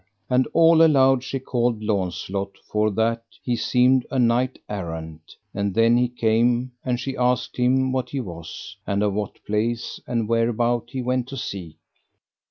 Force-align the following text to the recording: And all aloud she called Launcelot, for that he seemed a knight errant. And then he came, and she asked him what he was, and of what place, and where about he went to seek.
And 0.31 0.47
all 0.51 0.81
aloud 0.83 1.23
she 1.23 1.37
called 1.37 1.83
Launcelot, 1.83 2.57
for 2.63 2.89
that 2.89 3.23
he 3.43 3.55
seemed 3.55 4.07
a 4.09 4.17
knight 4.17 4.57
errant. 4.67 5.35
And 5.53 5.75
then 5.75 5.95
he 5.95 6.07
came, 6.07 6.71
and 6.83 6.99
she 6.99 7.15
asked 7.15 7.55
him 7.55 7.91
what 7.91 8.09
he 8.09 8.19
was, 8.19 8.75
and 8.87 9.03
of 9.03 9.13
what 9.13 9.45
place, 9.45 9.99
and 10.07 10.27
where 10.27 10.49
about 10.49 10.89
he 10.89 11.03
went 11.03 11.27
to 11.27 11.37
seek. 11.37 11.77